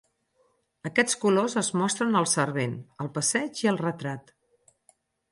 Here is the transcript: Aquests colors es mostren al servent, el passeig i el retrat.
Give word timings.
Aquests 0.89 1.17
colors 1.25 1.55
es 1.61 1.67
mostren 1.81 2.17
al 2.21 2.27
servent, 2.31 2.73
el 3.05 3.11
passeig 3.19 3.61
i 3.65 3.69
el 3.73 3.77
retrat. 3.83 4.33